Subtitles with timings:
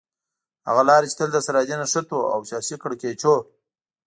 [0.67, 3.39] هغه لارې چې تل د سرحدي نښتو او سياسي کړکېچونو